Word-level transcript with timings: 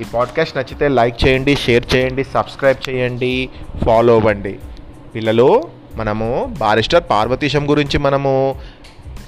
ఈ 0.00 0.04
పాడ్కాస్ట్ 0.14 0.56
నచ్చితే 0.56 0.88
లైక్ 0.88 1.26
చేయండి 1.26 1.56
షేర్ 1.56 1.96
చేయండి 1.96 2.24
సబ్స్క్రైబ్ 2.24 2.90
చేయండి 2.90 3.48
ఫాలో 3.84 4.14
అవ్వండి. 4.14 4.58
పిల్లలు 5.14 5.62
మనము 5.94 6.54
బారిస్టర్ 6.58 7.02
పార్వతీశం 7.10 7.70
గురించి 7.70 7.98
మనము 7.98 8.54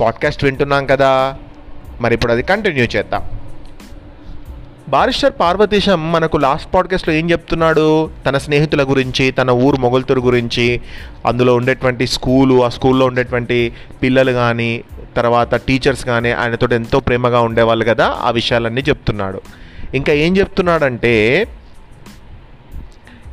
పాడ్కాస్ట్ 0.00 0.44
వింటున్నాం 0.44 0.86
కదా. 0.86 1.36
మరి 2.00 2.14
ఇప్పుడు 2.14 2.32
అది 2.32 2.42
కంటిన్యూ 2.42 2.84
చేద్దాం. 2.84 3.22
బారిస్టర్ 4.88 5.32
పార్వతీశం 5.40 6.12
మనకు 6.12 6.36
లాస్ట్ 6.36 6.74
పాడ్కాస్ట్లో 6.74 7.14
ఏం 7.14 7.30
చెప్తున్నాడు? 7.30 8.10
తన 8.26 8.38
స్నేహితుల 8.38 8.82
గురించి 8.82 9.30
తన 9.30 9.50
ఊరు 9.50 9.76
మొగల్తూరు 9.76 10.20
గురించి 10.20 10.80
అందులో 11.26 11.54
ఉండేటువంటి 11.54 12.06
స్కూలు 12.06 12.64
ఆ 12.64 12.68
స్కూల్లో 12.68 13.06
ఉండేటువంటి 13.06 13.72
పిల్లలు 14.02 14.32
కానీ 14.32 14.84
తర్వాత 15.16 15.54
టీచర్స్ 15.54 16.04
కానీ 16.04 16.30
ఆయనతో 16.32 16.68
ఎంతో 16.72 17.00
ప్రేమగా 17.00 17.40
ఉండేవాళ్ళు 17.40 17.84
కదా 17.84 18.16
ఆ 18.20 18.30
విషయాలన్నీ 18.30 18.80
చెప్తున్నాడు. 18.80 19.67
ఇంకా 19.94 20.12
ఏం 20.12 20.36
చెప్తున్నాడంటే 20.36 21.48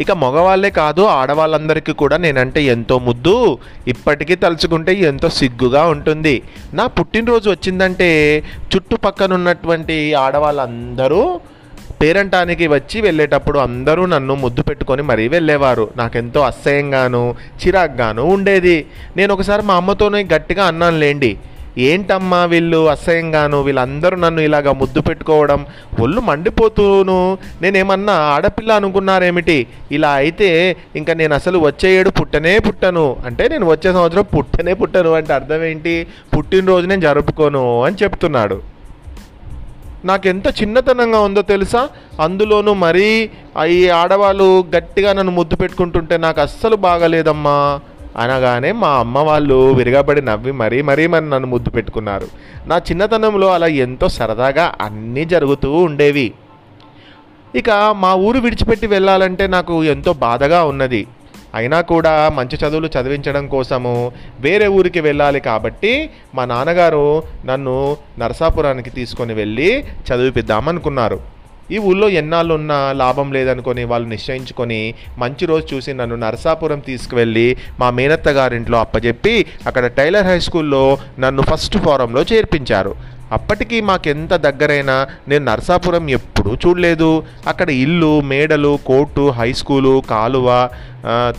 ఇక 0.01 0.11
మగవాళ్ళే 0.11 0.69
కాదు 0.69 1.01
ఆడవాళ్ళందరికీ 1.01 1.91
కూడా 1.93 2.17
నేనంటే 2.17 2.63
ఎంతో 2.63 2.99
ముద్దు. 2.99 3.57
ఇప్పటికీ 3.87 4.35
తలుచుకుంటే 4.35 4.93
ఎంతో 4.93 5.29
సిగ్గుగా 5.29 5.85
ఉంటుంది. 5.85 6.43
నా 6.73 6.87
పుట్టినరోజు 6.87 7.49
వచ్చిందంటే 7.49 8.43
చుట్టుపక్కన 8.75 9.33
ఉన్నటువంటి 9.33 10.13
ఆడవాళ్ళందరూ 10.13 11.39
పేరంటానికి 12.01 12.67
వచ్చి 12.67 13.01
వెళ్ళేటప్పుడు 13.01 13.59
అందరూ 13.59 14.05
నన్ను 14.05 14.35
ముద్దు 14.35 14.61
పెట్టుకొని 14.61 15.01
మరీ 15.01 15.27
వెళ్ళేవారు. 15.27 15.89
నాకెంతో 15.97 16.41
అసహ్యంగాను 16.41 17.35
చిరాగ్గాను 17.65 18.23
ఉండేది. 18.23 18.85
నేను 19.17 19.33
ఒకసారి 19.33 19.63
మా 19.63 19.75
అమ్మతోనే 19.75 20.23
గట్టిగా 20.23 20.65
అన్నాను 20.65 20.97
లేండి 20.97 21.37
ఏంటమ్మా 21.77 22.45
వీళ్ళు 22.45 22.89
అసహ్యంగాను? 22.89 23.61
వీళ్ళందరూ 23.61 24.17
నన్ను 24.17 24.41
ఇలాగ 24.41 24.71
ముద్దు 24.71 25.01
పెట్టుకోవడం 25.01 25.65
ఒళ్ళు 25.99 26.21
మండిపోతూను 26.21 27.37
నేనేమన్నా 27.61 28.13
ఆడపిల్ల 28.13 28.71
అనుకున్నారేమిటి? 28.71 29.67
ఇలా 29.91 30.09
అయితే 30.09 30.77
ఇంకా 30.95 31.13
నేను 31.13 31.35
అసలు 31.35 31.57
వచ్చే 31.57 31.89
ఏడు 31.89 32.09
పుట్టనే 32.09 32.59
పుట్టను. 32.59 33.15
అంటే 33.25 33.47
నేను 33.47 33.65
వచ్చే 33.65 33.93
సంవత్సరం 33.93 34.25
పుట్టనే 34.37 34.73
పుట్టను 34.73 35.13
అంటే 35.13 35.33
అర్థం 35.33 35.63
ఏంటి 35.63 36.07
పుట్టినరోజు 36.37 36.87
నేను 36.87 37.01
జరుపుకోను 37.01 37.83
అని 37.83 37.95
చెప్తున్నాడు. 38.03 38.75
నాకెంత 40.05 40.47
చిన్నతనంగా 40.47 41.19
ఉందో 41.19 41.41
తెలుసా? 41.41 41.89
అందులోనూ 42.19 42.73
మరీ 42.73 43.29
ఈ 43.67 43.89
ఆడవాళ్ళు 43.89 44.65
గట్టిగా 44.75 45.13
నన్ను 45.13 45.31
ముద్దు 45.31 45.55
పెట్టుకుంటుంటే 45.55 46.17
నాకు 46.17 46.41
అస్సలు 46.41 46.75
బాగలేదమ్మా. 46.75 47.79
అనగానే 48.17 48.71
మా 48.71 48.89
అమ్మ 48.89 49.17
వాళ్ళు 49.17 49.73
విరగబడి 49.73 50.21
నవ్వి 50.21 50.51
మరీ 50.51 50.81
మరీ 50.81 51.07
మరి 51.07 51.29
నన్ను 51.29 51.47
ముద్దు 51.47 51.69
పెట్టుకున్నారు. 51.69 52.27
నా 52.67 52.77
చిన్నతనంలో 52.77 53.47
అలా 53.53 53.67
ఎంతో 53.67 54.09
సరదాగా 54.09 54.73
అన్నీ 54.81 55.25
జరుగుతూ 55.25 55.71
ఉండేవి. 55.71 56.33
ఇక 57.55 57.69
మా 58.03 58.13
ఊరు 58.13 58.39
విడిచిపెట్టి 58.39 58.87
వెళ్ళాలంటే 58.87 59.47
నాకు 59.47 59.83
ఎంతో 59.83 60.13
బాధగా 60.13 60.63
ఉన్నది. 60.63 61.07
అయినా 61.55 61.81
కూడా 61.81 62.29
మంచి 62.29 62.55
చదువులు 62.55 62.89
చదివించడం 62.95 63.47
కోసము 63.47 64.11
వేరే 64.39 64.67
ఊరికి 64.67 64.99
వెళ్ళాలి 64.99 65.39
కాబట్టి 65.39 66.09
మా 66.35 66.45
నాన్నగారు 66.45 67.23
నన్ను 67.45 67.97
నరసాపురానికి 68.19 68.89
తీసుకొని 68.89 69.33
వెళ్ళి 69.33 69.69
చదివిపిద్దామనుకున్నారు. 70.07 71.34
ఈ 71.71 71.77
ఊళ్ళో 71.77 72.09
ఎన్నాళ్ళు 72.09 72.53
ఉన్నా 72.53 72.91
లాభం 72.91 73.31
లేదనుకొని 73.33 73.83
వాళ్ళు 73.83 74.07
నిశ్చయించుకొని 74.07 74.93
మంచి 75.17 75.45
రోజు 75.45 75.75
చూసి 75.75 75.93
నన్ను 75.93 76.15
నరసాపురం 76.15 76.79
తీసుకువెళ్ళి 76.79 77.57
మా 77.79 77.89
మేనత్త 77.89 78.29
గారింట్లో 78.29 78.79
అప్పచెప్పి 78.79 79.45
అక్కడ 79.67 79.85
టైలర్ 79.87 80.27
హై 80.27 80.39
స్కూల్లో 80.39 80.97
నన్ను 81.19 81.41
ఫస్ట్ 81.41 81.77
ఫారంలో 81.77 82.23
చేర్పించారు. 82.33 82.93
అప్పటికి 83.31 83.81
మాకెంత 83.81 84.33
దగ్గరైనా 84.33 85.07
నేను 85.27 85.45
నరసాపురం 85.45 86.09
ఎప్పుడు 86.09 86.34
చూడలేదు. 86.53 87.23
అక్కడ 87.47 87.69
ఇల్లు 87.69 88.21
మేడలు 88.21 88.79
కోర్టు 88.87 89.29
హై 89.29 89.53
స్కూలు 89.53 90.03
కాలువ 90.09 90.69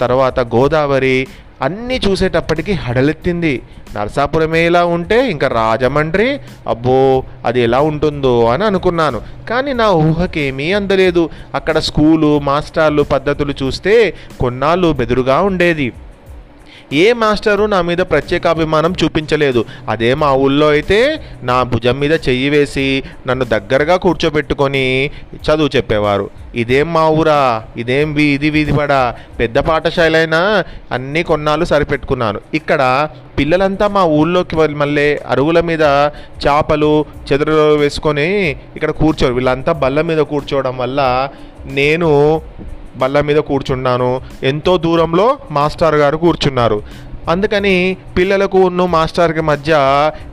తర్వాత 0.00 0.40
గోదావరి 0.40 1.26
అన్నీ 1.62 2.00
చూసేటప్పటికి 2.06 2.72
హడలెత్తింది. 2.72 3.62
నర్సాపురమే 3.96 4.66
ఇలా 4.66 4.84
ఉంటే 4.84 5.30
ఇంకా 5.30 5.48
రాజమండ్రి 5.48 6.40
అబ్బో 6.68 7.24
అది 7.44 7.60
ఎలా 7.60 7.80
ఉంటుందో 7.80 8.46
అని 8.46 8.64
అనుకున్నాను. 8.64 9.20
కానీ 9.50 9.72
నా 9.72 9.86
ఊహకేమీ 9.90 10.72
అందలేదు. 10.72 11.30
అక్కడ 11.54 11.78
స్కూలు 11.78 12.38
మాస్టర్లు 12.38 13.02
పద్ధతులు 13.02 13.54
చూస్తే 13.62 13.94
కొన్నాళ్ళు 14.40 14.92
బెదురుగా 14.92 15.40
ఉండేది. 15.40 15.92
ఏ 16.92 17.12
మాస్టరు 17.12 17.64
నా 17.64 17.82
మీద 17.82 17.98
ప్రత్యేక 17.98 18.46
అభిమానం 18.46 18.94
చూపించలేదు. 19.04 19.64
అదే 19.88 20.14
మా 20.14 20.32
ఊళ్ళో 20.32 20.68
అయితే 20.68 21.20
నా 21.42 21.62
భుజం 21.62 21.98
మీద 22.00 22.12
చెయ్యి 22.12 22.48
వేసి 22.48 23.02
నన్ను 23.26 23.44
దగ్గరగా 23.44 23.96
కూర్చోబెట్టుకొని 23.96 25.10
చదువు 25.34 25.70
చెప్పేవారు. 25.76 26.30
ఇదేం 26.54 26.92
మా 26.92 27.08
ఊరా? 27.08 27.62
ఇదేం 27.76 28.14
వీధి 28.14 28.34
ఇది 28.34 28.50
వీధిపడా 28.50 29.14
పెద్ద 29.40 29.58
పాఠశాలైనా? 29.58 30.64
అయినా 30.92 31.22
కొన్నాళ్ళు 31.22 31.64
సరిపెట్టుకున్నాను. 31.64 32.40
ఇక్కడ 32.54 33.08
పిల్లలంతా 33.38 33.88
మా 33.88 34.04
ఊళ్ళోకి 34.04 34.56
మళ్ళీ 34.56 35.18
అరుగుల 35.26 35.60
మీద 35.60 35.82
చేపలు 36.46 37.04
చెదరలో 37.32 37.74
వేసుకొని 37.74 38.50
ఇక్కడ 38.76 38.90
కూర్చోరు. 38.90 39.34
వీళ్ళంతా 39.34 39.72
బల్ల 39.72 40.00
మీద 40.00 40.18
కూర్చోవడం 40.18 40.78
వల్ల 40.78 41.28
నేను 41.66 42.40
బల్ల 42.98 43.20
మీద 43.20 43.36
కూర్చున్నాను. 43.36 44.20
ఎంతో 44.42 44.76
దూరంలో 44.76 45.38
మాస్టర్ 45.50 45.94
గారు 45.94 46.16
కూర్చున్నారు. 46.16 46.82
అందుకని 47.28 47.96
పిల్లలకు 48.16 48.58
ఉన్న 48.58 48.84
మాస్టర్కి 48.84 49.40
మధ్య 49.40 49.74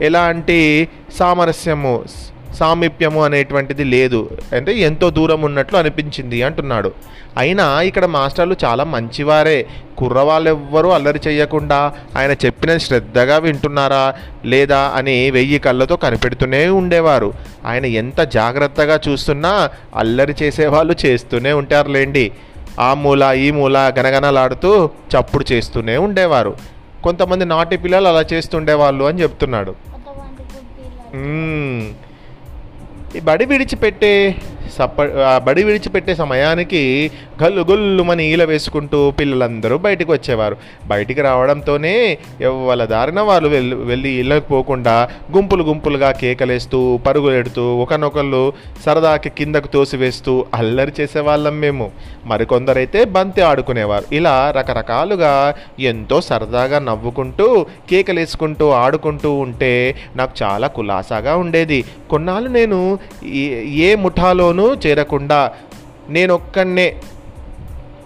ఎలాంటి 0.01 0.87
సామరస్యము 1.19 2.03
సామీప్యము 2.59 3.23
అనేటువంటిది 3.23 3.83
లేదు. 3.83 4.29
అంటే 4.53 4.71
ఎంతో 4.73 5.09
దూరం 5.09 5.41
ఉన్నట్లు 5.41 5.77
అనిపించింది 5.77 6.43
అంటున్నాడు. 6.43 6.91
అయినా 7.37 7.81
ఇక్కడ 7.81 8.05
మాస్టర్లు 8.05 8.55
చాలా 8.65 8.83
మంచివారే. 8.83 9.65
కుర్రవాళ్ళు 9.97 10.49
ఎవ్వరూ 10.49 10.89
అల్లరి 10.89 11.19
చేయకుండా 11.27 11.93
ఆయన 12.17 12.31
చెప్పినది 12.31 12.79
శ్రద్ధగా 12.79 13.37
వింటున్నారా 13.37 14.13
లేదా 14.45 14.91
అని 14.95 15.31
వెయ్యి 15.31 15.59
కళ్ళతో 15.59 15.95
కనిపెడుతూనే 15.95 16.67
ఉండేవారు. 16.67 17.33
ఆయన 17.65 17.85
ఎంత 17.85 18.21
జాగ్రత్తగా 18.21 18.99
చూస్తున్నా 19.07 19.69
అల్లరి 19.95 20.35
చేసేవాళ్ళు 20.41 20.95
చేస్తూనే 21.05 21.53
ఉంటారులేండి. 21.53 22.31
ఆ 22.79 22.93
మూల 22.93 23.23
ఈ 23.23 23.51
మూల 23.51 23.93
గనగనలాడుతూ 23.99 24.89
చప్పుడు 25.13 25.45
చేస్తూనే 25.51 25.97
ఉండేవారు. 25.97 26.53
కొంతమంది 27.03 27.45
నాటి 27.45 27.77
పిల్లలు 27.77 28.07
అలా 28.07 28.25
చేస్తుండేవాళ్ళు 28.33 29.03
అని 29.03 29.21
చెప్తున్నాడు. 29.21 29.75
బడి 33.23 33.45
విడిచిపెట్టే 33.45 34.35
సప్ప 34.77 35.01
బడి 35.37 35.63
విడిచిపెట్టే 35.63 36.15
సమయానికి 36.15 37.11
గల్లు 37.43 37.61
గొల్లుమని 37.61 38.25
ఈల 38.33 38.43
వేసుకుంటూ 38.43 39.11
పిల్లలందరూ 39.11 39.77
బయటికి 39.77 40.11
వచ్చేవారు. 40.11 40.57
బయటికి 40.87 41.21
రావడంతోనే 41.21 42.17
ఎవ్వల 42.41 42.85
దారిన 42.85 43.21
వాళ్ళు 43.21 43.49
వెళ్ళి 43.49 43.75
వెళ్ళి 43.75 44.09
ఇళ్ళకి 44.09 44.47
పోకుండా 44.47 45.09
గుంపులు 45.35 45.63
గుంపులుగా 45.63 46.11
కేకలేస్తూ 46.11 46.97
పరుగులెడుతూ 46.97 47.75
ఒకనొకళ్ళు 47.75 48.53
సరదాకి 48.85 49.29
కిందకు 49.29 49.67
తోసివేస్తూ 49.67 50.45
అల్లరి 50.53 50.91
చేసేవాళ్ళం 50.99 51.59
మేము. 51.59 51.91
మరికొందరైతే 52.25 53.05
బంతి 53.05 53.41
ఆడుకునేవారు. 53.41 54.15
ఇలా 54.15 54.53
రకరకాలుగా 54.57 55.55
ఎంతో 55.79 56.21
సరదాగా 56.21 56.79
నవ్వుకుంటూ 56.79 57.65
కేకలేసుకుంటూ 57.89 58.69
ఆడుకుంటూ 58.69 59.33
ఉంటే 59.33 59.95
నాకు 60.15 60.31
చాలా 60.43 60.67
కులాసాగా 60.67 61.35
ఉండేది. 61.35 61.85
కొన్నాళ్ళు 62.09 62.49
నేను 62.49 62.99
ఏ- 63.25 63.63
ఏ 63.63 63.95
ముఠాలోనూ 63.95 64.75
చేరకుండా 64.75 65.51
నేనొక్కనే 66.09 66.95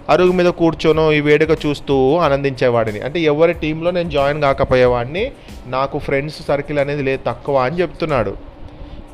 అరుగు 0.09 0.31
మీద 0.31 0.45
కూర్చొనో 0.45 1.11
ఈ 1.11 1.21
వేడుక 1.21 1.65
చూస్తూ 1.65 2.17
ఆనందించేవాడిని. 2.17 2.99
అంటే 2.99 3.19
ఎవరి 3.19 3.53
టీంలో 3.53 3.91
నేను 3.91 4.09
జాయిన్ 4.09 4.41
కాకపోయేవాడిని 4.41 5.31
నాకు 5.67 5.99
ఫ్రెండ్స్ 5.99 6.47
సర్కిల్ 6.47 6.79
అనేది 6.79 7.03
లేదు 7.03 7.21
తక్కువ 7.27 7.57
అని 7.57 7.79
చెప్తున్నాడు. 7.81 8.33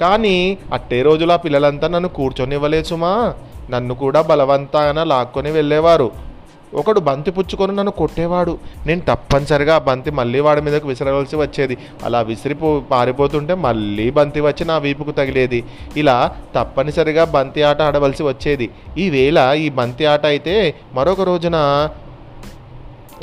కానీ 0.01 0.57
అట్టే 0.73 1.01
రోజుల 1.01 1.35
పిల్లలంతా 1.35 1.87
నన్ను 1.87 2.09
కూర్చొని 2.09 2.55
ఇవ్వలేదు 2.55 2.87
సుమా. 2.87 3.33
నన్ను 3.69 3.95
కూడా 3.95 4.21
బలవంతాన 4.21 5.03
లాక్కొని 5.03 5.51
వెళ్ళేవారు. 5.51 6.32
ఒకడు 6.81 6.99
బంతి 7.07 7.31
పుచ్చుకొని 7.31 7.73
నన్ను 7.75 7.91
కొట్టేవాడు. 8.01 8.53
నేను 8.87 9.01
తప్పనిసరిగా 9.09 9.75
ఆ 9.79 9.83
బంతి 9.87 10.11
మళ్ళీ 10.19 10.39
వాడి 10.39 10.61
మీదకు 10.61 10.87
విసిరవలసి 10.87 11.35
వచ్చేది. 11.35 11.77
అలా 12.03 12.21
విసిరిపో 12.29 12.69
పారిపోతుంటే 12.91 13.55
మళ్ళీ 13.65 14.07
బంతి 14.11 14.41
వచ్చి 14.47 14.65
నా 14.65 14.77
వీపుకు 14.77 15.11
తగిలేది. 15.11 15.59
ఇలా 15.97 16.17
తప్పనిసరిగా 16.55 17.25
బంతి 17.35 17.63
ఆట 17.71 17.81
ఆడవలసి 17.81 18.23
వచ్చేది. 18.23 18.69
ఈ 18.97 19.07
వేళ 19.09 19.39
ఈ 19.65 19.69
బంతి 19.69 20.05
ఆట 20.13 20.25
అయితే 20.25 20.55
మరొక 20.93 21.21
రోజున 21.31 21.57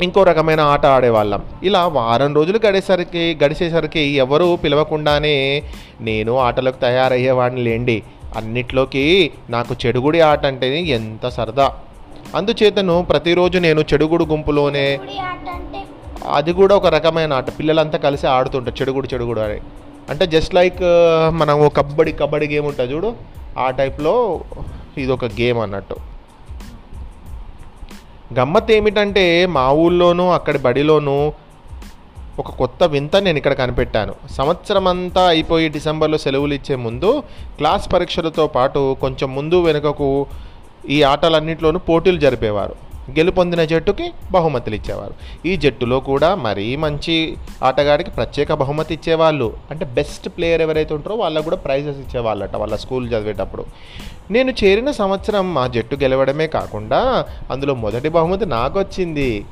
ఇంకో 0.05 0.21
రకమైన 0.23 0.61
ఆట 0.73 0.85
ఆడేవాళ్ళం. 0.85 1.41
ఇలా 1.63 1.81
వారం 1.97 2.31
రోజులు 2.35 2.59
గడిసరికి 2.65 3.23
గడిచేసరికి 3.43 4.03
ఎవరు 4.23 4.47
పిలవకుండానే 4.63 5.35
నేను 6.07 6.33
ఆటలకు 6.47 6.79
తయారయ్యేవాడిని 6.81 7.63
లేండి. 7.67 7.97
అన్నిట్లోకి 8.37 9.05
నాకు 9.49 9.75
చెడుగుడి 9.85 10.19
ఆట 10.31 10.45
అంటేనే 10.45 10.81
ఎంత 10.97 11.27
సరదా. 11.29 11.67
అందుచేతను 12.35 13.05
ప్రతిరోజు 13.09 13.57
నేను 13.57 13.81
చెడుగుడు 13.81 14.25
గుంపులోనే 14.25 14.99
అది 16.31 16.53
కూడా 16.53 16.75
ఒక 16.75 16.85
రకమైన 16.85 17.33
ఆట. 17.33 17.59
పిల్లలంతా 17.59 17.97
కలిసి 17.97 18.27
ఆడుతుంటారు 18.27 18.81
చెడుగుడు 18.81 19.07
చెడుగుడు 19.13 19.39
అని. 19.39 19.59
అంటే 20.09 20.27
జస్ట్ 20.27 20.55
లైక్ 20.55 20.81
మనం 21.29 21.69
కబడ్డీ 21.77 22.11
కబడ్డీ 22.11 22.47
గేమ్ 22.47 22.65
ఉంటుంది 22.65 22.93
చూడు 22.93 23.13
ఆ 23.59 23.69
టైప్లో 23.69 24.41
ఇది 24.97 25.11
ఒక 25.11 25.25
గేమ్ 25.25 25.57
అన్నట్టు. 25.57 25.95
గమ్మత్ 28.33 28.71
ఏమిటంటే 28.71 29.45
మా 29.45 29.71
ఊళ్ళోనూ 29.71 30.29
అక్కడి 30.29 30.59
బడిలోనూ 30.59 31.33
ఒక 32.39 32.51
కొత్త 32.51 32.83
వింత 32.83 33.15
నేను 33.15 33.37
ఇక్కడ 33.37 33.53
కనిపెట్టాను. 33.53 34.13
సంవత్సరం 34.31 34.87
అంతా 34.87 35.21
అయిపోయి 35.21 35.69
డిసెంబర్లో 35.69 36.17
సెలవులు 36.17 36.53
ఇచ్చే 36.53 36.75
ముందు 36.75 37.23
క్లాస్ 37.57 37.93
పరీక్షలతో 37.93 38.47
పాటు 38.47 38.97
కొంచెం 39.01 39.35
ముందు 39.35 39.61
వెనుకకు 39.61 40.25
ఈ 40.89 41.03
ఆటలన్నింటిలోనూ 41.03 41.79
పోటీలు 41.79 42.17
జరిపేవారు. 42.17 42.91
గెలుపొందిన 43.17 43.63
జట్టుకి 43.63 44.11
బహుమతులు 44.31 44.75
ఇచ్చేవారు. 44.75 45.13
ఈ 45.45 45.57
జట్టులో 45.57 45.99
కూడా 45.99 46.35
మరీ 46.35 46.75
మంచి 46.75 47.37
ఆటగాడికి 47.63 48.11
ప్రత్యేక 48.11 48.53
బహుమతి 48.53 48.93
ఇచ్చేవాళ్ళు. 48.93 49.53
అంటే 49.71 49.85
బెస్ట్ 49.85 50.29
ప్లేయర్ 50.29 50.61
ఎవరైతే 50.61 50.93
ఉంటారో 50.93 51.15
వాళ్ళకు 51.15 51.43
కూడా 51.43 51.57
ప్రైజెస్ 51.57 51.97
ఇచ్చేవాళ్ళట 51.97 52.55
వాళ్ళ 52.55 52.75
స్కూల్ 52.75 53.07
చదివేటప్పుడు. 53.07 53.65
నేను 54.31 54.53
చేరిన 54.63 54.91
సంవత్సరం 54.91 55.53
మా 55.53 55.67
జట్టు 55.67 55.95
గెలవడమే 55.95 56.47
కాకుండా 56.47 57.25
అందులో 57.51 57.73
మొదటి 57.73 58.09
బహుమతి 58.09 58.45
నాకు 58.45 58.79
వచ్చింది 58.79 59.45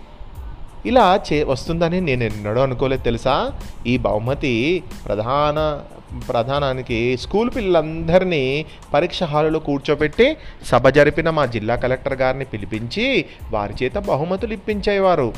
ఇలా 0.86 1.22
చే 1.28 1.44
వస్తుందని 1.44 2.02
నేను 2.02 2.24
ఎన్నడూ 2.24 2.62
అనుకోలేదు 2.62 3.02
తెలుసా? 3.02 3.52
ఈ 3.88 3.98
బహుమతి 3.98 4.84
ప్రధాన 5.06 5.82
ప్రధానానికి 6.28 7.18
స్కూల్ 7.18 7.50
పిల్లలందరినీ 7.56 8.66
పరీక్ష 8.94 9.24
హాలులో 9.24 9.60
కూర్చోబెట్టి 9.60 10.38
సభ 10.66 10.90
జరిపిన 10.90 11.30
మా 11.30 11.46
జిల్లా 11.46 11.76
కలెక్టర్ 11.76 12.14
గారిని 12.14 12.46
పిలిపించి 12.46 13.26
వారి 13.52 13.84
చేత 13.84 13.98
బహుమతులు 13.98 14.54
ఇప్పించేవారు. 14.54 15.34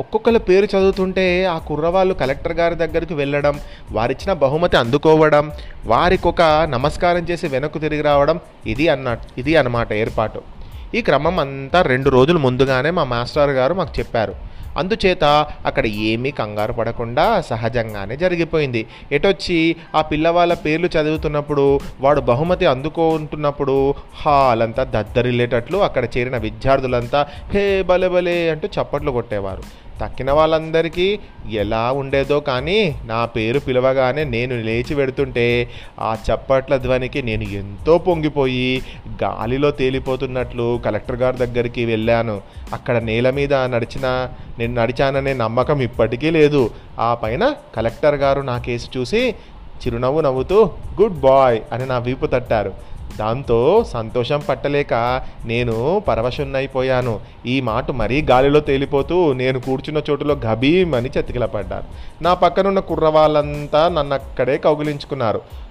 ఒక్కొక్కరి 0.00 0.38
పేరు 0.38 0.64
చదువుతుంటే 0.64 1.44
ఆ 1.44 1.58
కుర్రవాళ్ళు 1.58 2.14
కలెక్టర్ 2.14 2.52
గారి 2.52 2.74
దగ్గరికి 2.74 3.14
వెళ్ళడం 3.14 3.60
వారిచ్చిన 3.92 4.32
బహుమతి 4.32 4.76
అందుకోవడం 4.76 5.52
వారికి 5.86 6.28
ఒక 6.28 6.42
నమస్కారం 6.42 7.24
చేసి 7.30 7.48
వెనక్కు 7.48 7.78
తిరిగి 7.78 8.02
రావడం 8.02 8.40
ఇది 8.66 8.88
అన్న 8.88 9.16
ఇది 9.38 9.56
అన్నమాట 9.56 9.92
ఏర్పాటు. 9.92 10.55
ఈ 10.96 11.00
క్రమం 11.06 11.38
అంతా 11.44 11.78
రెండు 11.92 12.08
రోజులు 12.16 12.38
ముందుగానే 12.38 12.90
మా 12.98 13.04
మాస్టర్ 13.14 13.50
గారు 13.60 13.74
మాకు 13.80 13.92
చెప్పారు. 13.98 14.34
అందుచేత 14.80 15.24
అక్కడ 15.68 15.84
ఏమీ 16.08 16.30
కంగారు 16.30 16.72
పడకుండా 16.78 17.24
సహజంగానే 17.50 18.14
జరిగిపోయింది. 18.22 18.82
ఎటొచ్చి 19.12 19.58
ఆ 19.94 20.00
పిల్లవాళ్ళ 20.10 20.54
పేర్లు 20.64 20.88
చదువుతున్నప్పుడు 20.96 21.64
వాడు 22.00 22.20
బహుమతి 22.30 22.66
అందుకుంటున్నప్పుడు 22.66 23.76
హాల్ 24.22 24.62
అంతా 24.62 24.84
దద్దరిల్లేటట్లు 24.96 25.80
అక్కడ 25.88 26.04
చేరిన 26.16 26.38
విద్యార్థులంతా 26.46 27.22
హే 27.54 27.64
బలే 27.82 28.10
బలే 28.16 28.36
అంటూ 28.50 28.68
చప్పట్లు 28.76 29.10
కొట్టేవారు. 29.10 29.85
తక్కిన 30.00 30.30
వాళ్ళందరికీ 30.32 31.18
ఎలా 31.50 31.92
ఉండేదో 31.92 32.40
కానీ 32.40 32.96
నా 33.04 33.24
పేరు 33.24 33.58
పిలవగానే 33.58 34.24
నేను 34.24 34.54
లేచి 34.66 34.94
పెడుతుంటే 34.94 35.70
ఆ 36.00 36.16
చప్పట్ల 36.26 36.76
ధ్వనికి 36.76 37.22
నేను 37.22 37.42
ఎంతో 37.42 37.98
పొంగిపోయి 37.98 38.82
గాలిలో 39.24 39.70
తేలిపోతున్నట్లు 39.70 40.80
కలెక్టర్ 40.84 41.16
గారి 41.16 41.36
దగ్గరికి 41.36 41.84
వెళ్ళాను. 41.84 42.40
అక్కడ 42.72 42.96
నేల 42.96 43.30
మీద 43.30 43.54
నడిచిన 43.54 44.06
నేను 44.58 44.74
నడిచాననే 44.74 45.34
నమ్మకం 45.34 45.80
ఇప్పటికీ 45.80 46.30
లేదు. 46.30 46.70
ఆ 47.00 47.14
పైన 47.14 47.54
కలెక్టర్ 47.76 48.14
గారు 48.14 48.40
నా 48.40 48.58
కేసు 48.58 48.98
చూసి 48.98 49.34
చిరునవ్వు 49.80 50.20
నవ్వుతూ 50.20 50.70
గుడ్ 51.00 51.20
బాయ్ 51.20 51.60
అని 51.72 51.86
నా 51.86 51.98
వీపు 51.98 52.26
తట్టారు. 52.26 52.95
దాంతో 53.18 53.84
సంతోషం 53.84 54.42
పట్టలేక 54.48 55.22
నేను 55.44 56.02
పరవశున్నైపోయాను. 56.08 57.20
ఈ 57.46 57.60
మాట 57.60 57.90
మరీ 57.90 58.22
గాలిలో 58.22 58.60
తేలిపోతూ 58.60 59.32
నేను 59.32 59.60
కూర్చున్న 59.60 60.02
చోటులో 60.10 60.34
గభీమని 60.34 61.08
చతికిలపడ్డాను. 61.08 61.84
నా 62.22 62.34
పక్కనున్న 62.34 62.80
కుర్రవాళ్ళంతా 62.80 63.88
నన్ను 63.88 64.14
అక్కడే 64.14 64.58
కౌగిలించుకున్నారు. 64.58 65.65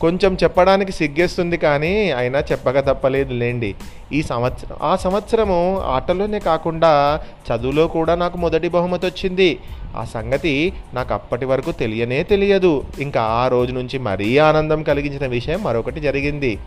కొంచెం 0.00 0.38
చెప్పడానికి 0.42 0.92
సిగ్గేస్తుంది 0.92 1.56
కానీ 1.56 2.10
అయినా 2.10 2.38
చెప్పక 2.38 2.78
తప్పలేదు 2.80 3.34
లేండి. 3.34 3.74
ఈ 4.12 4.22
సంవత్సరం 4.22 4.76
ఆ 4.82 4.96
సంవత్సరము 4.96 5.80
ఆటలోనే 5.80 6.38
కాకుండా 6.38 7.20
చదువులో 7.48 7.86
కూడా 7.88 8.14
నాకు 8.14 8.38
మొదటి 8.38 8.68
బహుమతి 8.68 9.06
వచ్చింది. 9.06 9.50
ఆ 9.96 10.04
సంగతి 10.04 10.72
నాకు 10.94 11.14
అప్పటి 11.14 11.44
వరకు 11.44 11.72
తెలియనే 11.72 12.22
తెలియదు. 12.22 12.84
ఇంకా 13.00 13.22
ఆ 13.22 13.48
రోజు 13.48 13.72
నుంచి 13.72 13.98
మరీ 13.98 14.38
ఆనందం 14.38 14.82
కలిగించిన 14.82 15.26
విషయం 15.26 15.62
మరొకటి 15.62 16.00
జరిగింది. 16.00 16.58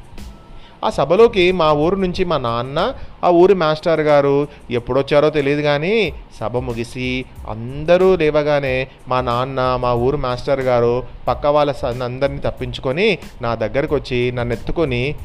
ఆ 0.83 0.89
సభలోకి 0.89 1.51
మా 1.51 1.71
ఊరు 1.73 1.95
నుంచి 1.95 2.25
మా 2.25 2.37
నాన్న 2.37 2.93
ఆ 3.23 3.29
ఊరి 3.29 3.53
మాస్టర్ 3.53 4.01
గారు 4.01 4.47
ఎప్పుడొచ్చారో 4.71 5.29
తెలియదు 5.29 5.61
కానీ 5.61 6.13
సభ 6.39 6.57
ముగిసి 6.57 7.25
అందరూ 7.49 8.15
లేవగానే 8.15 8.87
మా 9.07 9.21
నాన్న 9.21 9.75
మా 9.81 9.93
ఊరు 9.93 10.17
మాస్టర్ 10.17 10.61
గారు 10.61 11.03
పక్క 11.27 11.45
వాళ్ళ 11.45 11.73
అందరినీ 12.03 12.39
తప్పించుకొని 12.39 13.17
నా 13.41 13.55
దగ్గరకు 13.55 13.95
వచ్చి 13.95 14.31
నన్ను 14.31 14.53
ఎత్తుకొని 14.53 15.15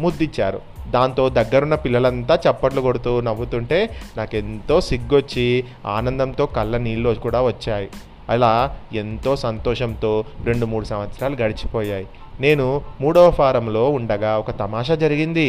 ముద్దిచ్చారు. 0.00 0.60
దాంతో 0.90 1.28
దగ్గరున్న 1.28 1.74
పిల్లలంతా 1.74 2.34
చప్పట్లు 2.34 2.80
కొడుతూ 2.80 3.20
నవ్వుతుంటే 3.20 3.90
నాకెంతో 4.16 4.80
సిగ్గొచ్చి 4.80 5.64
ఆనందంతో 5.86 6.46
కళ్ళ 6.46 6.76
నీళ్ళు 6.76 7.14
కూడా 7.14 7.42
వచ్చాయి. 7.42 7.88
అలా 8.30 8.52
ఎంతో 8.92 9.32
సంతోషంతో 9.36 10.12
రెండు 10.44 10.66
మూడు 10.66 10.84
సంవత్సరాలు 10.84 11.36
గడిచిపోయాయి. 11.42 12.06
నేను 12.40 12.66
మూడవ 13.00 13.30
ఫారంలో 13.30 13.82
ఉండగా 13.90 14.32
ఒక 14.38 14.50
తమాషా 14.58 14.94
జరిగింది. 14.94 15.48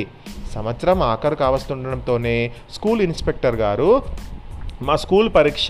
సంవత్సరం 0.53 1.01
ఆఖరు 1.03 1.35
కావస్తుండడంతోనే 1.35 2.35
స్కూల్ 2.71 3.01
ఇన్స్పెక్టర్ 3.01 3.57
గారు 3.65 3.89
మా 4.81 4.95
స్కూల్ 4.95 5.29
పరీక్ష 5.35 5.67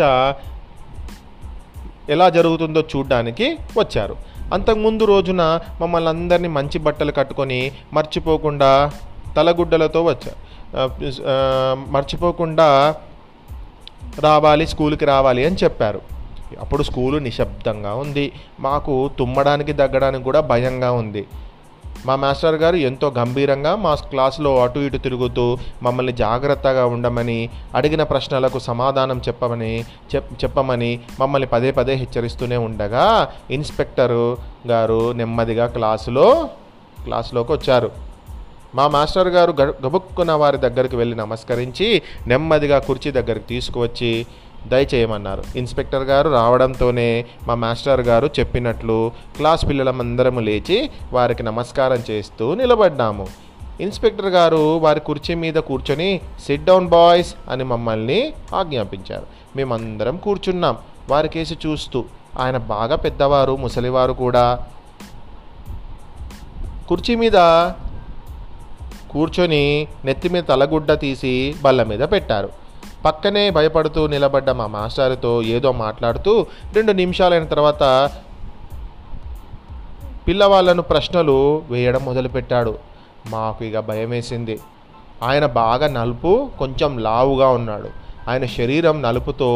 ఎలా 2.10 2.28
జరుగుతుందో 2.36 2.82
చూడడానికి 2.92 3.48
వచ్చారు. 3.80 4.16
అంతకుముందు 4.54 5.04
రోజున 5.04 5.42
మమ్మల్ని 5.82 6.10
అందరినీ 6.10 6.50
మంచి 6.58 6.78
బట్టలు 6.86 7.14
కట్టుకొని 7.20 7.60
మర్చిపోకుండా 7.94 8.72
తలగుడ్డలతో 9.36 10.02
వచ్చారు 10.04 10.40
మర్చిపోకుండా 11.94 12.68
రావాలి 14.20 14.66
స్కూల్కి 14.68 15.06
రావాలి 15.06 15.42
అని 15.48 15.58
చెప్పారు. 15.64 16.02
అప్పుడు 16.60 16.84
స్కూలు 16.84 17.18
నిశ్శబ్దంగా 17.18 17.94
ఉంది. 17.94 18.32
మాకు 18.60 19.10
తుమ్మడానికి 19.20 19.74
దగ్గడానికి 19.74 20.24
కూడా 20.24 20.40
భయంగా 20.40 20.92
ఉంది. 20.92 21.28
మా 22.06 22.16
మాస్టర్ 22.16 22.56
గారు 22.56 22.76
ఎంతో 22.76 23.14
గంభీరంగా 23.18 23.76
మా 23.76 23.96
క్లాసులో 23.96 24.64
అటు 24.64 24.80
ఇటు 24.80 24.98
తిరుగుతూ 24.98 25.58
మమ్మల్ని 25.84 26.14
జాగ్రత్తగా 26.14 26.86
ఉండమని 26.86 27.50
అడిగిన 27.76 28.04
ప్రశ్నలకు 28.04 28.60
సమాధానం 28.60 29.18
చెప్పమని 29.18 29.86
చెప్ 30.16 30.44
చెప్పమని 30.44 31.00
మమ్మల్ని 31.20 31.48
పదే 31.48 31.72
పదే 31.72 31.94
హెచ్చరిస్తూనే 31.94 32.58
ఉండగా 32.58 33.34
ఇన్స్పెక్టరు 33.52 34.38
గారు 34.68 35.12
నెమ్మదిగా 35.12 35.68
క్లాసులో 35.68 36.50
క్లాసులోకి 37.04 37.52
వచ్చారు. 37.52 37.92
మా 38.76 38.88
మాస్టర్ 38.88 39.28
గారు 39.28 39.54
గ- 39.62 40.32
వారి 40.32 40.58
దగ్గరికి 40.58 40.96
వెళ్ళి 40.96 41.16
నమస్కరించి 41.16 42.02
నెమ్మదిగా 42.28 42.80
కుర్చీ 42.80 43.12
దగ్గరికి 43.12 43.46
తీసుకువచ్చి 43.46 44.26
దయచేయమన్నారు. 44.68 45.44
ఇన్స్పెక్టర్ 45.56 46.04
గారు 46.04 46.30
రావడంతోనే 46.30 47.26
మా 47.48 47.56
మాస్టర్ 47.56 48.02
గారు 48.02 48.30
చెప్పినట్లు 48.40 49.12
క్లాస్ 49.38 49.70
పిల్లలమందరము 49.70 50.40
లేచి 50.40 50.90
వారికి 51.14 51.44
నమస్కారం 51.44 52.04
చేస్తూ 52.12 52.56
నిలబడ్డాము. 52.56 53.28
ఇన్స్పెక్టర్ 53.80 54.26
గారు 54.26 54.78
వారి 54.78 55.00
కుర్చీ 55.00 55.36
మీద 55.36 55.54
కూర్చొని 55.54 56.22
సిట్ 56.46 56.64
డౌన్ 56.64 56.88
బాయ్స్ 56.88 57.36
అని 57.50 57.64
మమ్మల్ని 57.64 58.34
ఆజ్ఞాపించారు. 58.56 59.26
మేమందరం 59.56 60.18
కూర్చున్నాం. 60.18 60.78
వారికేసి 61.10 61.58
చూస్తూ 61.66 62.06
ఆయన 62.40 62.58
బాగా 62.58 62.96
పెద్దవారు 62.96 63.56
ముసలివారు 63.56 64.14
కూడా. 64.14 64.66
కుర్చీ 66.88 67.16
మీద 67.16 67.32
కూర్చొని 69.12 69.88
నెత్తి 70.06 70.30
మీద 70.30 70.44
తలగుడ్డ 70.44 70.94
తీసి 70.94 71.56
బల్ల 71.62 71.84
మీద 71.84 72.00
పెట్టారు. 72.00 72.61
పక్కనే 73.06 73.44
భయపడుతూ 73.58 74.02
నిలబడ్డ 74.08 74.50
మా 74.60 74.66
మాస్టారుతో 74.76 75.32
ఏదో 75.56 75.70
మాట్లాడుతూ 75.84 76.34
రెండు 76.76 76.92
నిమిషాలైన 76.92 77.46
తర్వాత 77.54 77.84
పిల్లవాళ్ళను 80.28 80.84
ప్రశ్నలు 80.90 81.38
వేయడం 81.70 82.02
మొదలుపెట్టాడు. 82.06 82.74
మాకు 83.30 83.62
ఇక 83.66 83.80
భయం 83.90 84.10
వేసింది 84.10 84.56
ఆయన 85.24 85.46
బాగా 85.46 85.88
నలుపు 85.88 86.32
కొంచెం 86.60 86.92
లావుగా 87.08 87.48
ఉన్నాడు. 87.58 87.90
ఆయన 88.30 88.46
శరీరం 88.58 88.96
నలుపుతో 89.02 89.50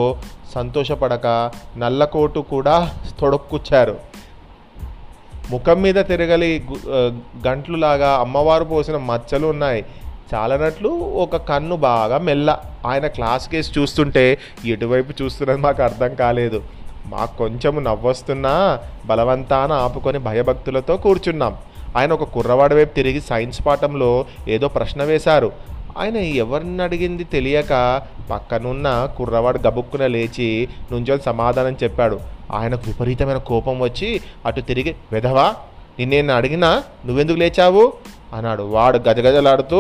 సంతోషపడక 0.56 1.28
నల్లకోటు 1.78 2.40
కూడా 2.40 2.76
తొడక్కుచ్చారు. 3.20 3.96
ముఖం 5.52 5.78
మీద 5.82 5.98
తిరగలి 6.10 6.50
గంట్లులాగా 7.48 8.10
అమ్మవారు 8.24 8.66
పోసిన 8.66 8.98
మచ్చలు 9.10 9.48
ఉన్నాయి 9.48 9.82
చాలనట్లు 10.34 10.90
ఒక 11.24 11.36
కన్ను 11.36 11.76
బాగా 11.76 12.18
మెల్ల. 12.18 12.60
ఆయన 12.86 13.08
క్లాస్ 13.08 13.50
కేసు 13.50 13.80
చూస్తుంటే 13.80 14.38
ఎటువైపు 14.66 15.24
చూస్తున్నది 15.24 15.60
మాకు 15.60 15.84
అర్థం 15.84 16.16
కాలేదు. 16.16 16.64
మాకు 17.06 17.38
కొంచెము 17.38 17.80
నవ్వొస్తున్నా 17.80 18.80
బలవంతాన 19.06 19.72
ఆపుకొని 19.72 20.20
భయభక్తులతో 20.20 20.98
కూర్చున్నాం. 20.98 21.58
ఆయన 21.98 22.14
ఒక 22.14 22.24
కుర్రవాడి 22.24 22.76
వైపు 22.76 22.94
తిరిగి 22.96 23.22
సైన్స్ 23.22 23.66
పాఠంలో 23.66 24.26
ఏదో 24.48 24.68
ప్రశ్న 24.68 25.04
వేశారు. 25.04 25.52
ఆయన 25.98 26.18
ఎవరిని 26.18 26.84
అడిగింది 26.84 27.24
తెలియక 27.24 28.02
పక్కనున్న 28.32 29.10
కుర్రవాడు 29.18 29.60
గబుక్కున 29.68 30.08
లేచి 30.08 30.70
నుంచొని 30.92 31.22
సమాధానం 31.22 31.78
చెప్పాడు. 31.84 32.20
ఆయనకు 32.54 32.84
విపరీతమైన 32.88 33.38
కోపం 33.38 33.80
వచ్చి 33.80 34.22
అటు 34.46 34.62
తిరిగి 34.62 34.96
వెధవా 35.12 35.54
నిన్నేను 36.00 36.34
అడిగినా 36.34 36.84
నువ్వెందుకు 37.06 37.38
లేచావు? 37.38 37.94
అన్నాడు. 38.36 38.64
వాడు 38.76 38.98
గజగజలాడుతూ 39.08 39.80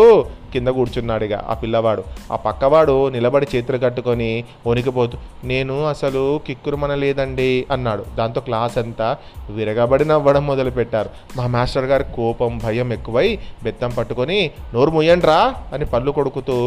కింద 0.53 0.69
కూర్చున్నాడు 0.77 1.24
ఇక 1.27 1.35
ఆ 1.51 1.53
పిల్లవాడు. 1.62 2.03
ఆ 2.33 2.35
పక్కవాడు 2.45 2.95
నిలబడి 3.15 3.47
చేతులు 3.53 3.77
కట్టుకొని 3.77 4.29
వణికిపోతూ 4.67 5.17
నేను 5.51 5.75
అసలు 5.93 6.24
కిక్కురుమనలేదండి 6.47 7.50
అన్నాడు. 7.71 8.05
దాంతో 8.19 8.41
క్లాస్ 8.41 8.77
అంతా 8.83 9.07
విరగబడి 9.57 10.05
నవ్వడం 10.05 10.45
మొదలుపెట్టారు. 10.47 11.09
మా 11.38 11.47
మాస్టర్ 11.55 11.89
గారి 11.93 12.05
కోపం 12.17 12.53
భయం 12.65 12.91
ఎక్కువై 12.97 13.27
బెత్తం 13.63 13.93
పట్టుకొని 13.97 14.39
నోరు 14.74 14.91
ముయ్యండ్రా 14.97 15.39
అని 15.74 15.85
పళ్ళు 15.85 16.12
కొడుకుతూ 16.12 16.57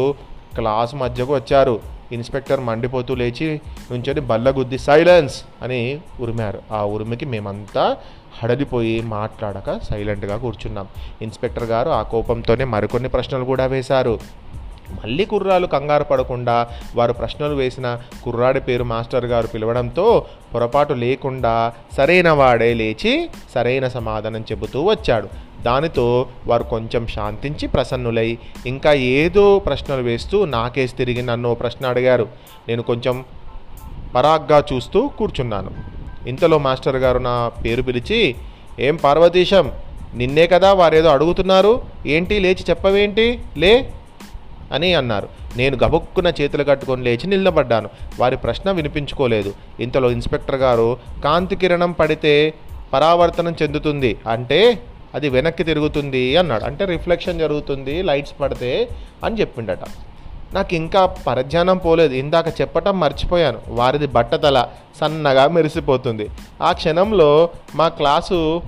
క్లాస్ 0.57 0.93
మధ్యకు 0.95 1.33
వచ్చారు. 1.39 1.98
ఇన్స్పెక్టర్ 2.11 2.59
మండిపోతూ 2.59 3.15
లేచి 3.15 3.61
నుంచొని 3.91 4.21
బల్ల 4.21 4.51
గుద్ది 4.51 4.77
సైలెన్స్! 4.77 5.43
అని 5.61 6.01
ఉరిమారు. 6.19 6.59
ఆ 6.71 6.85
ఉరిమికి 6.85 7.25
మేమంతా 7.25 7.97
హడలిపోయి 8.43 9.01
మాట్లాడక 9.01 9.79
సైలెంట్గా 9.79 10.37
కూర్చున్నాం. 10.37 10.87
ఇన్స్పెక్టర్ 11.21 11.63
గారు 11.63 11.89
ఆ 11.89 12.01
కోపంతోనే 12.01 12.63
మరికొన్ని 12.63 13.09
ప్రశ్నలు 13.09 13.45
కూడా 13.45 13.65
వేశారు. 13.65 14.19
మళ్ళీ 15.03 15.25
కుర్రాలు 15.25 15.67
కంగారు 15.67 16.03
పడకుండా 16.03 16.67
వారు 16.95 17.13
ప్రశ్నలు 17.13 17.55
వేసిన 17.55 18.01
కుర్రాడి 18.23 18.59
పేరు 18.59 18.83
మాస్టర్ 18.83 19.25
గారు 19.25 19.47
పిలవడంతో 19.47 20.25
పొరపాటు 20.53 20.93
లేకుండా 20.93 21.73
సరైన 21.97 22.29
వాడే 22.29 22.73
లేచి 22.73 23.29
సరైన 23.55 23.87
సమాధానం 23.87 24.41
చెబుతూ 24.41 24.83
వచ్చాడు. 24.83 25.48
దానితో 25.63 26.27
వారు 26.47 26.63
కొంచెం 26.63 27.07
శాంతించి 27.07 27.67
ప్రసన్నులై 27.67 28.37
ఇంకా 28.65 28.93
ఏదో 28.93 29.59
ప్రశ్నలు 29.59 30.01
వేస్తూ 30.01 30.45
నాకేసి 30.45 30.95
తిరిగి 30.95 31.21
నన్ను 31.21 31.53
ప్రశ్న 31.55 31.85
అడిగారు. 31.85 32.27
నేను 32.67 32.81
కొంచెం 32.81 33.25
పరాగ్గా 34.15 34.63
చూస్తూ 34.73 35.07
కూర్చున్నాను. 35.07 35.71
ఇంతలో 36.27 36.57
మాస్టర్ 36.57 36.95
గారు 36.95 37.17
నా 37.17 37.51
పేరు 37.65 37.81
పిలిచి 37.81 38.35
ఏం 38.79 38.95
పార్వతీశం 38.95 39.71
నిన్నే 40.15 40.47
కదా 40.47 40.73
వారేదో 40.73 41.09
అడుగుతున్నారు? 41.09 41.81
ఏంటి? 42.05 42.39
లేచి 42.39 42.65
చెప్పవేంటి? 42.69 43.39
లే 43.57 43.93
అని 44.73 44.93
అన్నారు. 44.93 45.29
నేను 45.57 45.77
గబుక్కున 45.83 46.33
చేతులు 46.41 46.63
కట్టుకొని 46.63 47.03
లేచి 47.03 47.27
నిలబడ్డాను. 47.27 47.89
వారి 48.19 48.37
ప్రశ్న 48.37 48.71
వినిపించుకోలేదు. 48.71 49.53
ఇంతలో 49.79 50.11
ఇన్స్పెక్టర్ 50.11 50.55
గారు 50.55 50.97
కాంతి 51.23 51.55
కిరణం 51.55 51.91
పడితే 51.91 52.53
పరావర్తనం 52.93 53.55
చెందుతుంది 53.61 54.17
అంటే 54.29 54.79
అది 55.15 55.29
వెనక్కి 55.29 55.63
తిరుగుతుంది 55.63 56.37
అన్నాడు. 56.37 56.63
అంటే 56.63 56.85
రిఫ్లెక్షన్ 56.85 57.39
జరుగుతుంది 57.39 58.01
లైట్స్ 58.01 58.41
పడితే 58.41 58.89
అని 59.23 59.39
చెప్పిండట. 59.39 59.79
నాకు 60.53 60.75
ఇంకా 60.75 61.05
పరధ్యానం 61.05 61.77
పోలేదు. 61.77 62.13
ఇందాక 62.13 62.61
చెప్పటం 62.61 62.99
మర్చిపోయాను. 62.99 63.59
వారిది 63.67 64.07
బట్టతల 64.07 64.65
సన్నగా 65.01 65.47
మెరిసిపోతుంది. 65.47 66.29
ఆ 66.61 66.71
క్షణంలో 66.71 67.49
మా 67.75 67.87
క్లాసు 67.87 68.61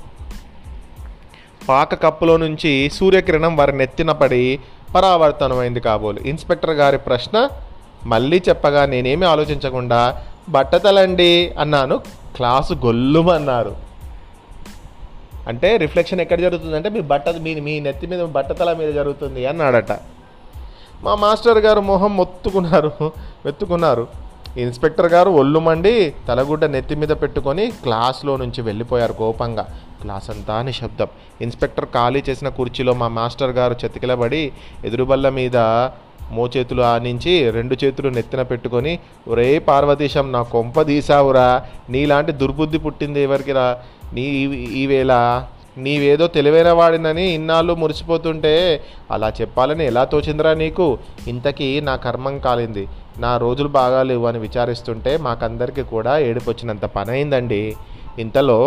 పాక 1.70 2.04
కప్పులో 2.04 2.38
నుంచి 2.38 2.90
సూర్యకిరణం 2.90 3.56
వారి 3.56 3.78
నెత్తిన 3.78 4.12
పడి 4.12 4.60
పరావర్తనమైంది 4.96 5.80
కాబోలు. 5.80 6.20
ఇన్స్పెక్టర్ 6.20 6.72
గారి 6.72 6.98
ప్రశ్న 6.98 7.50
మళ్ళీ 8.06 8.42
చెప్పగా 8.50 8.86
నేనేమి 8.86 9.26
ఆలోచించకుండా 9.26 10.24
బట్టతలండి 10.50 11.52
అన్నాను. 11.60 11.98
క్లాసు 12.36 12.74
గొల్లుమన్నారు. 12.74 13.91
అంటే 15.48 15.78
రిఫ్లెక్షన్ 15.78 16.20
ఎక్కడ 16.20 16.40
జరుగుతుంది 16.40 16.76
అంటే 16.76 16.90
మీ 16.90 17.02
బట్ట 17.12 17.30
మీ 17.30 17.60
మీ 17.68 17.80
నెత్తి 17.80 18.08
మీద 18.08 18.24
బట్టతల 18.38 18.74
మీద 18.74 18.90
జరుగుతుంది 18.94 19.46
అన్నాడట. 19.46 19.92
మా 21.04 21.16
మాస్టర్ 21.16 21.58
గారు 21.58 21.82
మొహం 21.82 22.18
మొత్తుకున్నారు 22.18 22.92
మెత్తుకున్నారు. 23.46 24.08
ఇన్స్పెక్టర్ 24.58 25.08
గారు 25.14 25.30
ఒళ్ళు 25.30 25.60
మండి 25.60 26.14
తలగుడ్డ 26.28 26.66
నెత్తి 26.66 26.96
మీద 26.96 27.10
పెట్టుకొని 27.10 27.66
క్లాస్లో 27.84 28.38
నుంచి 28.38 28.62
వెళ్ళిపోయారు 28.62 29.14
కోపంగా. 29.14 29.66
క్లాస్ 30.02 30.30
అంతా 30.30 30.62
నిశ్శబ్దం. 30.62 31.08
ఇన్స్పెక్టర్ 31.42 31.86
ఖాళీ 31.86 32.24
చేసిన 32.30 32.50
కుర్చీలో 32.50 32.94
మా 32.94 33.08
మాస్టర్ 33.08 33.52
గారు 33.52 33.76
చతికిలబడి 33.86 34.44
ఎదురుబల్ల 34.86 35.30
మీద 35.30 35.58
మోచేతులు 36.32 36.82
ఆనించి 36.84 37.52
రెండు 37.52 37.76
చేతులు 37.84 38.10
నెత్తిన 38.10 38.42
పెట్టుకొని 38.42 38.94
ఒరే 39.28 39.60
పార్వతీశం 39.60 40.32
నా 40.32 40.42
కొంప 40.52 40.82
తీసావురా 40.82 41.48
నీలాంటి 41.90 42.32
దుర్బుద్ధి 42.32 42.78
పుట్టింది 42.78 43.20
ఎవరికిరా 43.20 43.68
నీ 44.14 44.26
ఈవేళ 44.82 45.14
నీవేదో 45.78 46.28
తెలివైన 46.28 46.72
వాడినని 46.72 47.26
ఇన్నాళ్ళు 47.34 47.74
మురిసిపోతుంటే 47.74 48.52
అలా 49.12 49.34
చెప్పాలని 49.42 49.84
ఎలా 49.86 50.04
తోచిందిరా 50.06 50.54
నీకు? 50.54 50.88
ఇంతకీ 51.28 51.82
నా 51.82 51.96
కర్మం 51.96 52.40
కాలింది. 52.40 52.84
నా 53.20 53.38
రోజులు 53.38 53.68
బాగాలేవు 53.70 54.26
అని 54.28 54.40
విచారిస్తుంటే 54.40 55.18
మాకందరికీ 55.18 55.84
కూడా 55.84 56.18
ఏడిపొచ్చినంత 56.20 56.86
పని 56.96 57.12
అయిందండి 57.12 57.62
ఇంతలో 58.20 58.60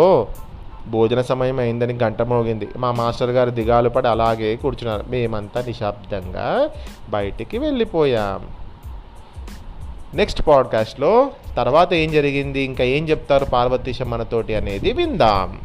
భోజన 0.87 1.21
సమయం 1.21 1.59
అయిందని 1.59 1.93
గంట 1.93 2.21
మోగింది. 2.21 2.67
మా 2.77 2.91
మాస్టర్ 2.91 3.29
గారు 3.29 3.49
దిగాలు 3.49 3.89
పడి 3.89 4.07
అలాగే 4.07 4.55
కూర్చున్నారు. 4.55 5.05
మేమంతా 5.09 5.63
నిశ్శబ్దంగా 5.67 6.69
బయటికి 7.09 7.57
వెళ్ళిపోయాం. 7.57 8.47
నెక్స్ట్ 10.13 10.47
పాడ్కాస్ట్లో 10.47 11.31
తర్వాత 11.57 11.93
ఏం 11.93 12.11
జరిగింది? 12.11 12.61
ఇంకా 12.61 12.83
ఏం 12.83 13.09
చెప్తారు 13.09 13.45
పార్వతీశం 13.45 14.09
మనతోటి 14.09 14.55
అనేది 14.55 14.93
విందాం. 14.93 15.59